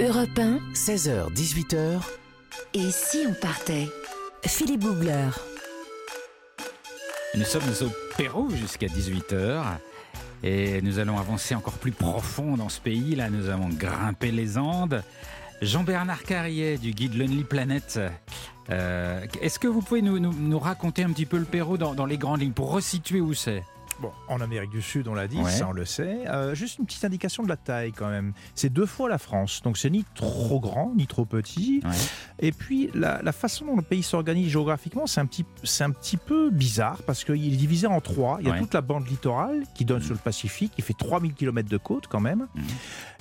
[0.00, 2.00] Europe 1, 16h, 18h,
[2.74, 3.88] et si on partait?
[4.44, 5.28] Philippe Googler.
[7.36, 9.62] Nous sommes au Pérou jusqu'à 18h.
[10.42, 13.14] Et nous allons avancer encore plus profond dans ce pays.
[13.16, 15.02] Là, nous avons grimpé les Andes.
[15.62, 17.98] Jean-Bernard Carrier du guide Lonely Planet.
[18.70, 21.94] Euh, Est-ce que vous pouvez nous, nous- nous raconter un petit peu le Pérou dans,
[21.94, 23.64] dans les grandes lignes pour resituer où c'est?
[24.00, 25.50] Bon, en Amérique du Sud, on l'a dit, Ouais.
[25.50, 26.26] ça on le sait.
[26.28, 28.32] Euh, juste une petite indication de la taille quand même.
[28.54, 31.80] C'est deux fois la France, donc c'est ni trop grand ni trop petit.
[31.84, 31.90] Ouais.
[32.40, 35.90] Et puis la, la façon dont le pays s'organise géographiquement, c'est un petit, c'est un
[35.90, 38.36] petit peu bizarre parce qu'il est divisé en trois.
[38.40, 38.60] Il y a Ouais.
[38.60, 42.06] toute la bande littorale qui donne sur le Pacifique, qui fait 3000 km de côte
[42.06, 42.46] quand même.
[42.54, 42.64] Mhm.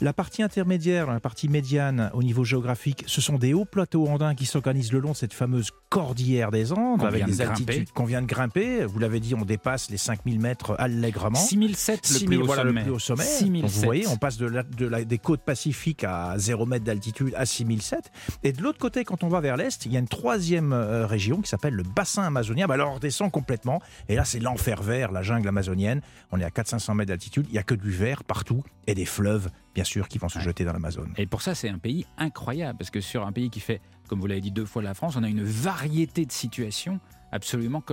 [0.01, 4.35] La partie intermédiaire, la partie médiane au niveau géographique, ce sont des hauts plateaux andins
[4.35, 8.03] qui s'organisent le long de cette fameuse cordillère des Andes avec de des altitudes qu'on
[8.05, 8.83] vient de grimper.
[8.83, 11.37] Vous l'avez dit, on dépasse les 5000 mètres allègrement.
[11.37, 12.79] 6007 le 6000, plus haut voilà, sommet.
[12.81, 13.23] le plus haut sommet.
[13.23, 13.61] 6007.
[13.61, 16.85] Donc vous voyez, on passe de la- de la- des côtes pacifiques à 0 mètre
[16.85, 18.11] d'altitude à 6007.
[18.43, 21.05] Et de l'autre côté, quand on va vers l'est, il y a une troisième euh,
[21.05, 22.67] région qui s'appelle le bassin amazonien.
[22.67, 23.81] Bah, alors on redescend complètement.
[24.09, 26.01] Et là, c'est l'enfer vert, la jungle amazonienne.
[26.31, 27.45] On est à 400-500 mètres d'altitude.
[27.49, 30.37] Il n'y a que du vert partout et des fleuves, bien sûr, qui vont se
[30.37, 30.43] Ouais.
[30.43, 31.13] jeter dans l'Amazone.
[31.17, 34.19] Et pour ça, c'est un pays incroyable, parce que sur un pays qui fait, comme
[34.19, 36.99] vous l'avez dit deux fois la France, on a une variété de situations
[37.31, 37.83] absolument.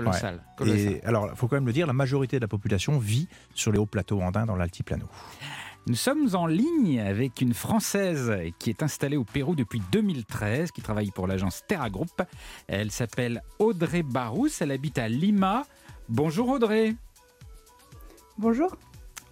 [0.66, 3.72] Et alors, il faut quand même le dire, la majorité de la population vit sur
[3.72, 5.06] les hauts plateaux andins dans l'altiplano.
[5.88, 10.80] Nous sommes en ligne avec une Française qui est installée au Pérou depuis 2013, qui
[10.80, 12.22] travaille pour l'agence Terra Group.
[12.68, 15.64] Elle s'appelle Audrey Barousse, elle habite à Lima.
[16.08, 16.94] Bonjour Audrey.
[18.38, 18.76] Bonjour.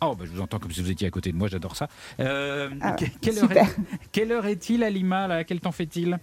[0.02, 1.86] Oh, bah, je vous entends comme si vous étiez à côté de moi, j'adore ça.
[2.20, 3.64] Euh, Ah, que- quelle, heure super.
[3.68, 3.74] est,
[4.12, 5.44] quelle heure est-il à Lima là?
[5.44, 6.18] Quel temps fait-il?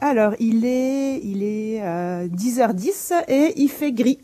[0.00, 4.18] Alors, il est, il est euh, 10h10 et il fait gris.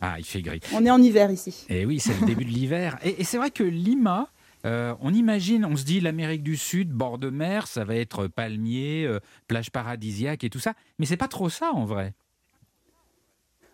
[0.00, 0.60] Ah, il fait gris.
[0.74, 1.66] On est en hiver ici.
[1.68, 2.98] Et oui, c'est le début de l'hiver.
[3.02, 4.28] Et, et c'est vrai que Lima,
[4.64, 8.26] euh, on imagine, on se dit l'Amérique du Sud, bord de mer, ça va être
[8.26, 10.74] palmier, euh, plage paradisiaque et tout ça.
[10.98, 12.14] Mais c'est pas trop ça en vrai.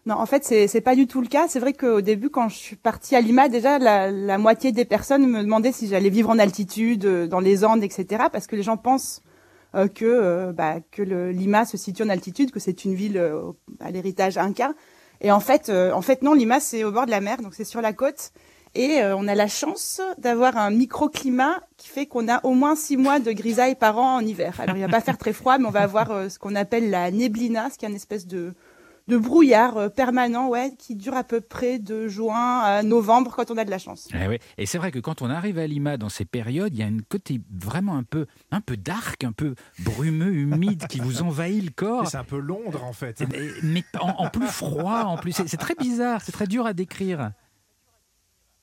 [0.06, 1.48] Non, en fait, c'est pas du tout le cas.
[1.48, 4.84] C'est vrai qu'au début, quand je suis partie à Lima, déjà, la, la moitié des
[4.84, 8.24] personnes me demandaient si j'allais vivre en altitude, euh, dans les Andes, etc.
[8.30, 9.22] Parce que les gens pensent
[9.74, 13.18] euh, que, euh, bah, que le Lima se situe en altitude, que c'est une ville
[13.18, 14.72] euh, à l'héritage inca.
[15.20, 17.64] Et en fait, en fait, non, Lima, c'est au bord de la mer, donc c'est
[17.64, 18.32] sur la côte.
[18.74, 22.96] Et on a la chance d'avoir un microclimat qui fait qu'on a au moins six
[22.96, 24.60] mois de grisaille par an en hiver.
[24.60, 27.10] Alors, il va pas faire très froid, mais on va avoir ce qu'on appelle la
[27.12, 28.52] neblina, ce qui est une espèce de,
[29.06, 33.50] de brouillard euh, permanent, ouais, qui dure à peu près de juin à novembre quand
[33.50, 34.08] on a de la chance.
[34.14, 34.38] Eh.
[34.56, 36.86] Et c'est vrai que quand on arrive à Lima dans ces périodes, il y a
[36.86, 41.64] un côté vraiment un peu, un peu dark, un peu brumeux, humide qui vous envahit
[41.64, 42.08] le corps.
[42.08, 43.22] C'est un peu Londres en fait.
[43.30, 45.32] Mais, mais en, en plus froid, en plus.
[45.32, 47.32] C'est très bizarre, c'est très dur à décrire.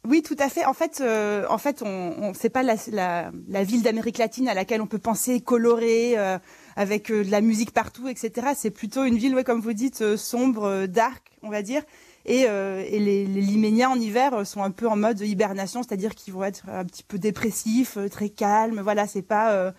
[0.07, 0.65] Oui, tout à fait.
[0.65, 4.47] En fait, euh, en fait, on, on c'est pas la, la, la ville d'Amérique latine
[4.47, 6.39] à laquelle on peut penser colorée, euh,
[6.75, 8.47] avec euh, de la musique partout, etc.
[8.55, 11.83] C'est plutôt une ville, ouais, comme vous dites, euh, sombre, euh, dark, on va dire.
[12.25, 16.33] Et, et les, les Liméniens en hiver sont un peu en mode hibernation, c'est-à-dire qu'ils
[16.35, 18.79] vont être un petit peu dépressifs, très calmes.
[18.79, 19.73] Voilà, c'est pas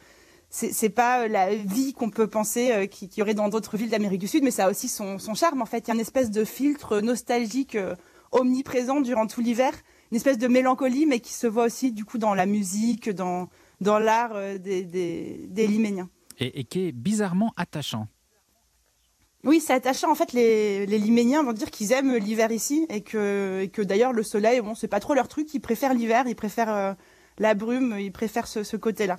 [0.50, 3.90] c'est pas la vie qu'on peut penser euh, qui, qui y aurait dans d'autres villes
[3.90, 5.62] d'Amérique du Sud, mais ça a aussi son, son charme.
[5.62, 7.78] En fait, il y a une espèce de filtre nostalgique
[8.32, 9.72] omniprésent durant tout l'hiver,
[10.12, 13.48] une espèce de mélancolie, mais qui se voit aussi du coup dans la musique, dans
[13.80, 16.08] dans l'art euh, des, des, des Liméniens.
[16.38, 18.06] Et, et qui est bizarrement attachant.
[19.42, 20.12] Oui, c'est attachant.
[20.12, 23.82] En fait, les, les Liméniens vont dire qu'ils aiment l'hiver ici et que, et que
[23.82, 25.52] d'ailleurs le soleil, bon, c'est pas trop leur truc.
[25.54, 26.92] Ils préfèrent l'hiver, ils préfèrent euh,
[27.38, 29.18] la brume, ils préfèrent ce, ce côté-là.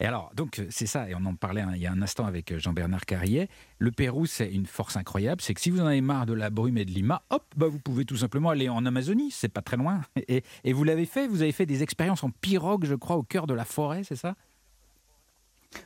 [0.00, 2.26] Et alors, donc, c'est ça, et on en parlait hein, il y a un instant
[2.26, 3.48] avec euh, Jean-Bernard Carrier.
[3.78, 5.40] Le Pérou, c'est une force incroyable.
[5.40, 7.66] C'est que si vous en avez marre de la brume et de Lima, hop, bah,
[7.68, 9.30] vous pouvez tout simplement aller en Amazonie.
[9.30, 10.00] C'est pas très loin.
[10.28, 13.46] Et, vous l'avez fait, vous avez fait des expériences en pirogue, je crois, au cœur
[13.46, 14.34] de la forêt, c'est ça?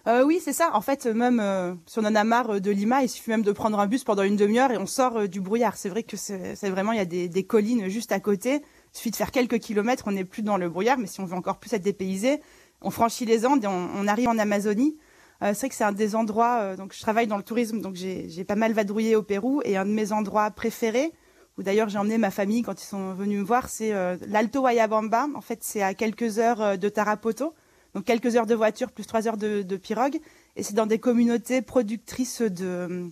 [0.06, 0.70] Euh, oui, c'est ça.
[0.74, 3.42] En fait, même euh, si on en a marre euh, de Lima, il suffit même
[3.42, 5.76] de prendre un bus pendant une demi-heure et on sort euh, du brouillard.
[5.76, 8.62] C'est vrai que c'est vraiment, il y a des, des collines juste à côté.
[8.94, 11.24] Il suffit de faire quelques kilomètres, on n'est plus dans le brouillard, mais si on
[11.24, 12.40] veut encore plus être dépaysé,
[12.84, 14.96] on franchit les Andes et on, on arrive en Amazonie.
[15.42, 17.80] Euh, c'est vrai que c'est un des endroits, euh, donc je travaille dans le tourisme,
[17.80, 21.12] donc j'ai pas mal vadrouillé au Pérou et un de mes endroits préférés,
[21.58, 24.60] où d'ailleurs j'ai emmené ma famille quand ils sont venus me voir, c'est euh, l'Alto
[24.60, 25.26] Guayabamba.
[25.34, 27.54] En fait, c'est à quelques heures euh, de Tarapoto.
[27.94, 30.18] Donc quelques heures de voiture plus trois heures de, de pirogue.
[30.56, 33.10] Et c'est dans des communautés productrices de,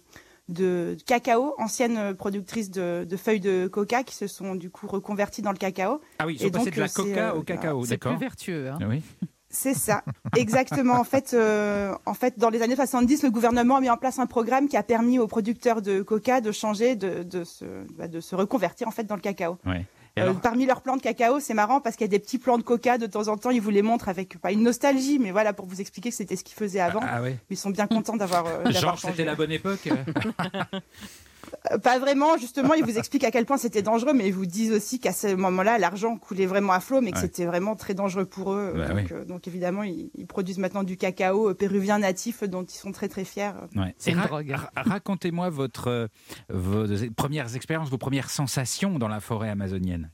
[0.49, 5.43] de cacao, anciennes productrices de, de feuilles de coca qui se sont du coup reconverties
[5.43, 6.00] dans le cacao.
[6.19, 7.91] Ah oui, ils Et sont passés donc, de la c'est, coca euh, au cacao, C'est
[7.91, 8.71] d'accord plus vertueux.
[8.71, 8.79] hein.
[8.89, 9.03] Oui.
[9.52, 10.05] C'est ça,
[10.37, 10.94] exactement.
[10.94, 14.20] en fait, euh, en fait, dans les années 70, le gouvernement a mis en place
[14.20, 17.64] un programme qui a permis aux producteurs de coca de changer, de, de, se,
[17.99, 19.58] bah, de se reconvertir en fait dans le cacao.
[19.67, 19.85] Ouais.
[20.19, 22.58] Euh, parmi leurs plants de cacao, c'est marrant parce qu'il y a des petits plants
[22.58, 23.50] de coca de temps en temps.
[23.50, 26.37] Ils vous les montrent avec pas une nostalgie, mais voilà pour vous expliquer que c'était
[26.37, 27.00] ce qu'ils faisaient avant.
[27.03, 27.37] Ah ouais.
[27.49, 28.44] Ils sont bien contents d'avoir.
[28.46, 29.88] euh, Genre, c'était la bonne époque.
[31.70, 34.46] Euh, Pas vraiment, justement, ils vous expliquent à quel point c'était dangereux, mais ils vous
[34.46, 37.22] disent aussi qu'à ce moment-là, l'argent coulait vraiment à flot, mais que Ouais.
[37.22, 38.72] c'était vraiment très dangereux pour eux.
[38.76, 39.06] Bah donc, oui.
[39.12, 42.93] euh, donc évidemment, ils, ils produisent maintenant du cacao euh, péruvien natif, dont ils sont
[42.93, 43.52] très très fiers.
[43.76, 43.94] Ouais.
[43.99, 44.50] C'est Et une ra- drogue.
[44.50, 46.06] ra- Racontez-moi votre, euh,
[46.49, 46.87] vos
[47.17, 50.11] premières expériences, vos premières sensations dans la forêt amazonienne.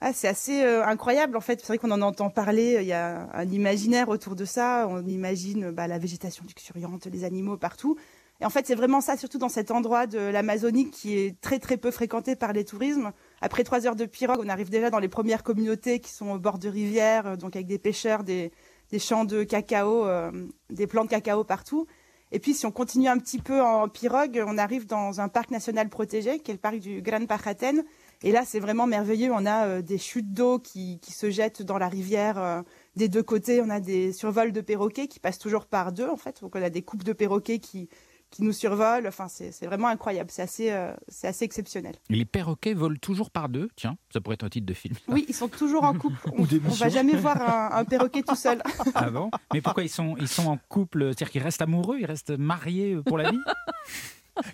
[0.00, 1.58] Ah, c'est assez euh, incroyable en fait.
[1.60, 2.78] C'est vrai qu'on en entend parler.
[2.80, 4.86] Il y a un imaginaire autour de ça.
[4.88, 7.96] On imagine bah, la végétation luxuriante, les animaux partout.
[8.40, 11.58] Et en fait, c'est vraiment ça, surtout dans cet endroit de l'Amazonie qui est très
[11.58, 13.12] très peu fréquenté par les tourismes.
[13.40, 16.38] Après trois heures de pirogue, on arrive déjà dans les premières communautés qui sont au
[16.38, 18.52] bord de rivières, euh, donc avec des pêcheurs, des,
[18.98, 20.30] champs de cacao, euh,
[20.70, 21.86] des plants de cacao partout.
[22.30, 25.50] Et puis, si on continue un petit peu en pirogue, on arrive dans un parc
[25.50, 27.82] national protégé, qui est le parc du Gran Pajaten.
[28.22, 29.32] Et là, c'est vraiment merveilleux.
[29.32, 32.62] On a euh, des chutes d'eau qui, se jettent dans la rivière
[32.96, 33.62] des deux côtés.
[33.62, 36.40] On a des survols de perroquets qui passent toujours par deux, en fait.
[36.42, 37.88] Donc, on a des coupes de perroquets qui,
[38.30, 39.06] qui nous survolent.
[39.06, 40.30] Enfin, c'est vraiment incroyable.
[40.30, 41.94] C'est assez, euh, c'est assez exceptionnel.
[42.10, 43.68] Les perroquets volent toujours par deux.
[43.76, 44.94] Tiens, ça pourrait être un titre de film.
[45.08, 46.16] Oui, ils sont toujours en couple.
[46.38, 46.84] On, d'émission.
[46.84, 48.62] va jamais voir un, un perroquet tout seul.
[48.94, 49.30] Ah bon?
[49.52, 51.06] Mais pourquoi ils sont, ils sont en couple?
[51.08, 53.38] C'est-à-dire qu'ils restent amoureux, ils restent mariés pour la vie?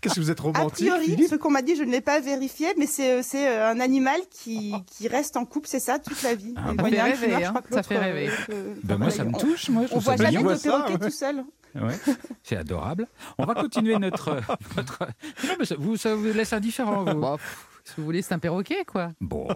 [0.01, 1.29] Qu'est-ce que vous êtes A romantique, priori, Philippe?
[1.29, 4.19] ce qu'on m'a dit, je ne l'ai pas vérifié, mais c'est c'est, euh, un animal
[4.31, 6.55] qui, qui reste en couple, c'est ça, toute la vie.
[6.57, 7.55] Ah a Ça fait meurt, rêver, hein.
[7.71, 8.29] Ça fait rêver.
[8.31, 9.69] euh, euh, Ben moi, ça me touche.
[9.69, 10.99] Moi, je On voit jamais de perroquet ouais.
[10.99, 11.45] tout seul.
[11.75, 11.99] Ouais,
[12.43, 13.09] c'est adorable.
[13.39, 14.41] On va continuer notre.
[14.77, 15.07] notre...
[15.47, 17.21] Non, mais ça, vous, ça vous laisse indifférent, vous.
[17.21, 19.13] Bon, pff, si vous voulez, c'est un perroquet, quoi.
[19.21, 19.47] Bon,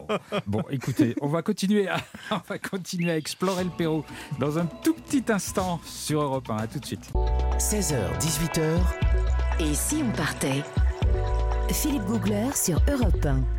[0.46, 1.98] bon, écoutez, on va continuer à,
[2.30, 4.04] on va continuer à explorer le Pérou
[4.38, 6.56] dans un tout petit instant sur Europe 1.
[6.56, 7.10] À tout de suite.
[7.58, 8.78] 16h, 18h.
[9.60, 10.62] Et si on partait?
[11.72, 13.57] Philippe Googler sur Europe 1.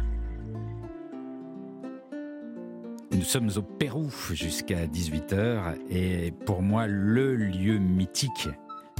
[3.19, 8.47] Nous sommes au Pérou jusqu'à 18h et pour moi le lieu mythique,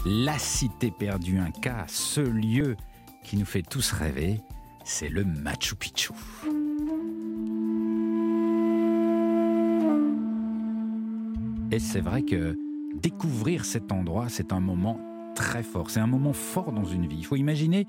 [0.06, 2.75] la cité perdue Inca, ce lieu
[3.24, 4.42] qui nous fait tous rêver,
[4.83, 6.12] c'est le Machu Picchu.
[11.72, 12.57] Et c'est vrai que
[13.01, 15.00] découvrir cet endroit, c'est un moment
[15.33, 17.19] très fort, c'est un moment fort dans une vie.
[17.19, 17.88] Il faut imaginer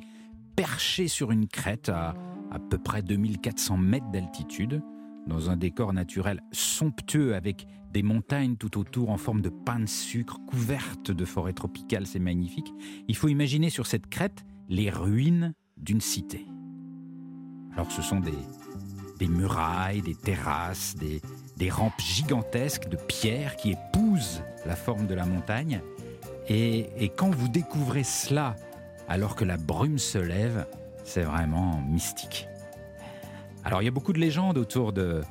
[0.55, 2.15] perché sur une crête à
[2.51, 4.83] à peu près 2400 mètres d'altitude,
[5.27, 9.87] dans un décor naturel somptueux avec des montagnes tout autour en forme de pain de
[9.87, 12.73] sucre couvertes de forêts tropicales, c'est magnifique.
[13.09, 16.47] Il faut imaginer sur cette crête les ruines d'une cité.
[17.75, 18.33] Alors ce sont des,
[19.19, 21.21] des murailles, des terrasses, des,
[21.57, 25.81] des rampes gigantesques de pierre qui épousent la forme de la montagne.
[26.49, 28.57] Et, et quand vous découvrez cela
[29.09, 30.67] alors que la brume se lève,
[31.05, 32.50] c'est vraiment mystique.
[33.65, 35.23] Alors il y a beaucoup de légendes autour de,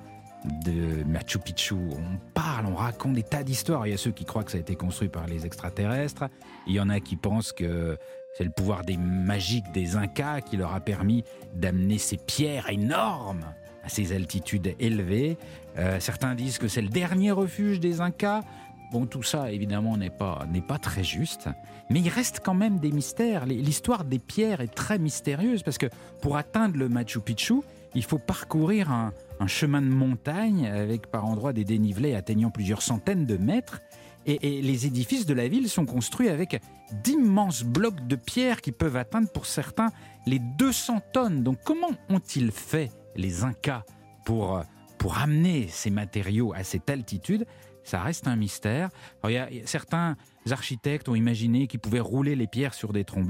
[1.05, 1.75] Machu Picchu.
[1.75, 3.87] On parle, on raconte des tas d'histoires.
[3.87, 6.25] Il y a ceux qui croient que ça a été construit par les extraterrestres.
[6.67, 7.97] Il y en a qui pensent que
[8.37, 11.23] c'est le pouvoir des magiques des Incas qui leur a permis
[11.53, 13.45] d'amener ces pierres énormes
[13.83, 15.37] à ces altitudes élevées.
[15.77, 18.43] Euh, certains disent que c'est le dernier refuge des Incas.
[18.91, 21.49] Bon, tout ça, évidemment, n'est pas, n'est pas très juste.
[21.89, 23.45] Mais il reste quand même des mystères.
[23.45, 25.87] L'histoire des pierres est très mystérieuse parce que
[26.21, 27.61] pour atteindre le Machu Picchu,
[27.95, 29.11] il faut parcourir un,
[29.47, 33.81] chemin de montagne avec par endroits des dénivelés atteignant plusieurs centaines de mètres.
[34.25, 36.61] Et, et les édifices de la ville sont construits avec
[37.03, 39.91] d'immenses blocs de pierre qui peuvent atteindre pour certains
[40.25, 41.43] les 200 tonnes.
[41.43, 43.83] Donc comment ont-ils fait les Incas
[44.25, 44.63] pour, euh,
[44.97, 47.45] pour amener ces matériaux à cette altitude?
[47.89, 48.89] Ça reste un mystère.
[49.25, 50.15] Il y a- certains
[50.51, 53.27] architectes ont imaginé qu'ils pouvaient rouler les pierres sur des troncs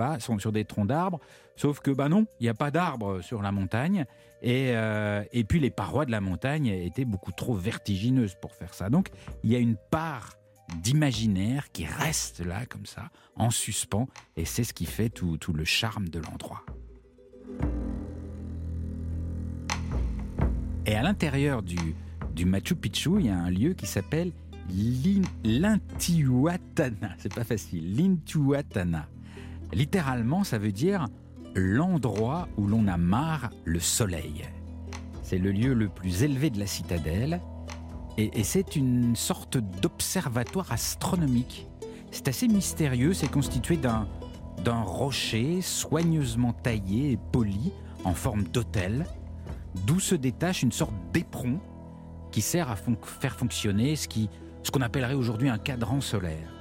[0.87, 1.19] d'arbres,
[1.55, 4.05] sauf que bah non, il n'y a pas d'arbres sur la montagne.
[4.41, 8.73] Et, euh, et puis les parois de la montagne étaient beaucoup trop vertigineuses pour faire
[8.73, 8.89] ça.
[8.89, 9.09] Donc
[9.43, 10.33] il y a une part
[10.83, 15.51] d'imaginaire qui reste là comme ça, en suspens, et c'est ce qui fait tout, tout
[15.51, 16.63] le charme de l'endroit.
[20.85, 21.77] Et à l'intérieur du,
[22.35, 24.31] du Machu Picchu, il y a un lieu qui s'appelle
[25.43, 27.09] l'Intihuatana.
[27.17, 27.95] C'est pas facile.
[27.95, 29.07] L'Intihuatana.
[29.73, 31.07] Littéralement, ça veut dire
[31.55, 34.45] l'endroit où l'on amarre le soleil.
[35.23, 37.41] C'est le lieu le plus élevé de la citadelle
[38.17, 41.67] et, c'est une sorte d'observatoire astronomique.
[42.11, 47.71] C'est assez mystérieux, c'est constitué d'un rocher soigneusement taillé et poli
[48.03, 49.05] en forme d'autel,
[49.85, 51.59] d'où se détache une sorte d'éperon
[52.31, 54.29] qui sert à faire fonctionner ce qui
[54.63, 56.53] ce qu'on appellerait aujourd'hui un cadran solaire.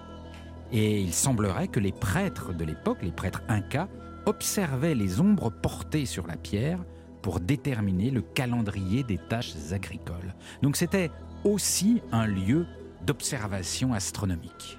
[0.72, 3.88] Et il semblerait que les prêtres de l'époque, les prêtres incas,
[4.26, 6.78] observaient les ombres portées sur la pierre
[7.22, 10.34] pour déterminer le calendrier des tâches agricoles.
[10.62, 11.10] Donc c'était
[11.44, 12.66] aussi un lieu
[13.06, 14.78] d'observation astronomique.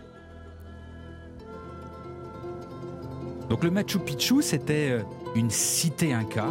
[3.50, 5.04] Donc le Machu Picchu, c'était euh,
[5.36, 6.50] une cité inca,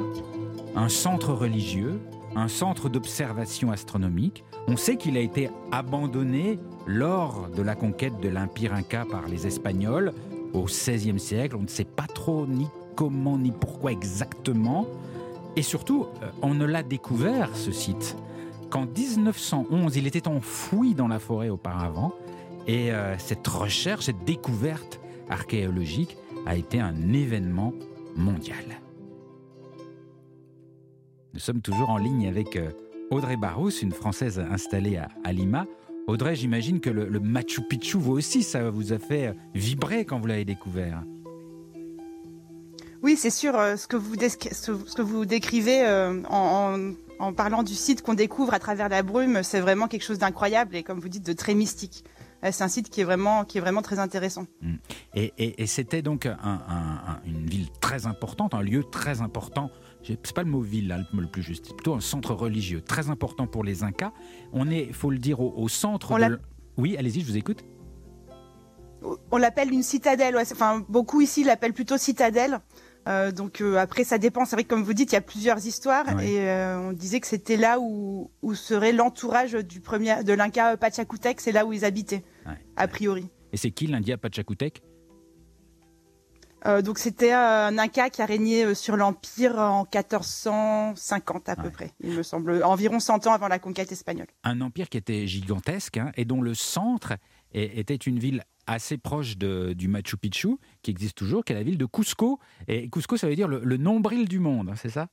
[0.75, 2.01] un centre religieux,
[2.39, 4.45] un centre d'observation astronomique.
[4.69, 9.47] On sait qu'il a été abandonné lors de la conquête de l'Empire inca par les
[9.47, 10.13] Espagnols
[10.53, 11.57] au XVIe siècle.
[11.57, 14.87] On ne sait pas trop ni comment ni pourquoi exactement.
[15.57, 18.17] Et surtout, euh, on ne l'a découvert, ce site,
[18.71, 19.97] qu'en 1911.
[19.97, 22.13] Il était enfoui dans la forêt auparavant.
[22.67, 26.17] Et euh, cette recherche, cette découverte archéologique
[26.47, 27.73] a été un événement
[28.15, 28.81] mondial.
[31.39, 32.69] Nous sommes toujours en ligne avec euh,
[33.13, 35.67] Audrey Barous, une Française installée à, Lima.
[36.09, 40.27] Audrey, j'imagine que le, Machu Picchu, vous aussi, ça vous a fait vibrer quand vous
[40.27, 41.05] l'avez découvert.
[43.05, 43.57] Oui, c'est sûr.
[43.57, 48.15] Euh, ce, que vous ce que vous décrivez euh, en, en, parlant du site qu'on
[48.15, 51.35] découvre à travers la brume, c'est vraiment quelque chose d'incroyable et, comme vous dites, de
[51.35, 52.03] très mystique.
[52.45, 54.47] Euh, c'est un site qui est vraiment, qui est vraiment très intéressant.
[54.61, 54.75] Mm.
[55.15, 59.71] Et, et, et c'était donc un, un, une ville très importante, un lieu très important.
[60.09, 63.11] C'est pas le mot ville là, le plus juste, c'est plutôt un centre religieux très
[63.11, 64.13] important pour les Incas.
[64.53, 66.19] On est, faut le dire, au, au centre.
[66.19, 66.41] de...
[66.77, 67.65] Oui, allez-y, je vous écoute.
[69.31, 70.35] On l'appelle une citadelle.
[70.35, 70.43] Ouais.
[70.51, 72.61] Enfin, beaucoup ici l'appellent plutôt citadelle.
[73.09, 74.45] Euh, donc euh, après, ça dépend.
[74.45, 77.21] C'est vrai que comme vous dites, il y a plusieurs histoires et euh, on disait
[77.21, 81.41] que c'était là où, où serait l'entourage du premier de l'Inca Pachacutec.
[81.41, 82.25] C'est là où ils habitaient,
[82.77, 83.29] a priori.
[83.53, 84.83] Et c'est qui l'India Pachacutec
[86.83, 92.11] donc c'était un Inca qui a régné sur l'Empire en 1450 à peu près, il
[92.11, 94.27] me semble, environ 100 ans avant la conquête espagnole.
[94.45, 97.15] Un empire qui était gigantesque hein, et dont le centre
[97.53, 101.63] était une ville assez proche de, du Machu Picchu, qui existe toujours, qui est la
[101.63, 102.39] ville de Cusco.
[102.69, 105.09] Et Cusco, ça veut dire le, nombril du monde, hein, c'est ça?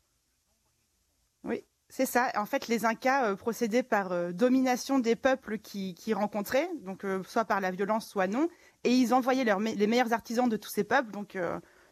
[1.44, 2.32] Oui, c'est ça.
[2.36, 7.24] En fait, les Incas euh, procédaient par euh, domination des peuples qui, rencontraient, donc euh,
[7.24, 8.50] soit par la violence, soit non,
[8.86, 11.38] et ils envoyaient les meilleurs artisans de tous ces peuples, donc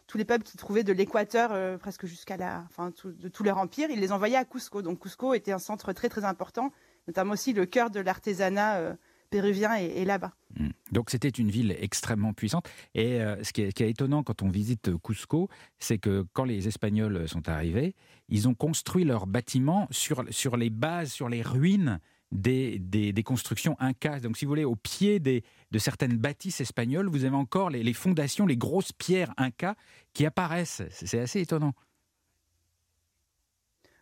[0.08, 3.90] tous les peuples qui trouvaient de l'Équateur presque jusqu'à la, fin de tout leur empire,
[3.90, 4.82] ils les envoyaient à Cusco.
[4.82, 6.72] Donc Cusco était un centre très très important,
[7.08, 8.96] notamment aussi le cœur de l'artisanat
[9.34, 10.32] péruvien est, là-bas.
[10.60, 10.70] Hmm.
[10.92, 12.70] Donc c'était une ville extrêmement puissante.
[12.94, 17.28] Et euh, ce, qui est, étonnant quand on visite Cusco, c'est que quand les Espagnols
[17.28, 17.96] sont arrivés,
[18.30, 22.00] ils ont construit leurs bâtiments sur les bases, sur les ruines
[22.34, 24.20] des, des, constructions incas.
[24.20, 27.84] Donc, si vous voulez, au pied des, de certaines bâtisses espagnoles, vous avez encore les,
[27.84, 29.76] les fondations, les grosses pierres incas
[30.14, 30.82] qui apparaissent.
[30.92, 31.74] C'est assez étonnant.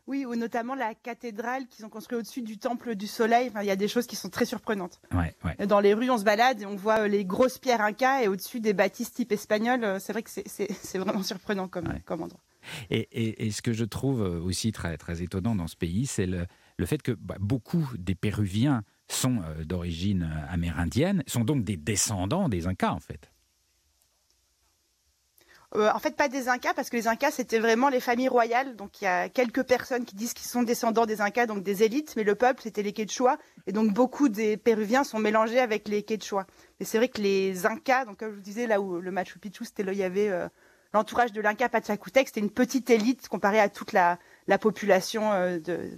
[0.08, 3.52] Oui, ou notamment la cathédrale qu'ils ont construite au-dessus du temple du soleil.
[3.62, 5.00] il y a des choses qui sont très surprenantes.
[5.68, 8.28] Dans les rues, on se balade et on voit euh, les grosses pierres incas et
[8.28, 9.84] au-dessus des bâtisses type espagnol.
[9.84, 12.42] Euh, c'est vrai que c'est vraiment surprenant comme, endroit.
[12.90, 16.46] Et, ce que je trouve euh, aussi très, très étonnant dans ce pays, c'est le,
[16.86, 22.92] fait que bah, beaucoup des Péruviens sont d'origine amérindienne, sont donc des descendants des Incas
[22.92, 23.32] en fait.
[25.76, 28.76] Euh, en fait, pas des Incas, parce que les Incas, c'était vraiment les familles royales.
[28.76, 31.84] Donc, il y a quelques personnes qui disent qu'ils sont descendants des Incas, donc des
[31.84, 33.38] élites, mais le peuple, c'était les Quechua.
[33.68, 36.46] Et donc, beaucoup des Péruviens sont mélangés avec les Quechua.
[36.82, 39.40] Et c'est vrai que les Incas, donc comme je vous disais, là où le Machu
[39.40, 40.50] Picchu, c'était là, il y avait euh,
[40.94, 44.20] l'entourage de l'Inca Pachacutec, c'était une petite élite comparée à toute la,
[44.60, 45.98] population euh, de,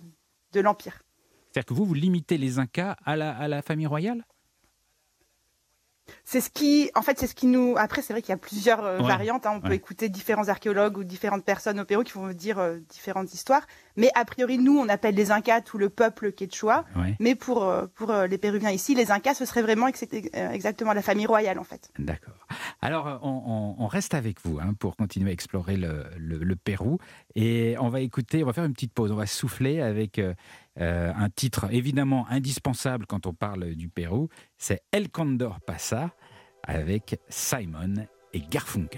[0.59, 1.01] l'Empire.
[1.51, 4.23] C'est-à-dire que vous, vous limitez les Incas à la famille royale?
[6.25, 7.75] C'est ce qui, en fait, c'est ce qui nous.
[7.77, 9.45] Après, c'est vrai qu'il y a plusieurs euh, variantes.
[9.45, 9.53] Hein.
[9.55, 13.33] On peut écouter différents archéologues ou différentes personnes au Pérou qui vont dire euh, différentes
[13.33, 13.65] histoires.
[13.95, 16.85] Mais a priori, nous, on appelle les Incas tout le peuple quechua.
[17.19, 21.25] Mais pour euh, pour les Péruviens ici, les Incas, ce serait vraiment exactement la famille
[21.25, 21.91] royale, en fait.
[21.99, 22.33] D'accord.
[22.81, 26.97] Alors, on, reste avec vous hein, pour continuer à explorer le, le, Pérou
[27.35, 28.43] et on va écouter.
[28.43, 29.11] On va faire une petite pause.
[29.11, 30.19] On va souffler avec.
[30.77, 36.15] Un titre évidemment indispensable quand on parle du Pérou, c'est El Condor Pasa
[36.63, 38.89] avec Simon et Garfunkel.